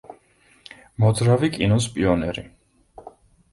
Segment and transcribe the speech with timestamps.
[1.03, 2.47] მოძრავი კინოს პიონერი.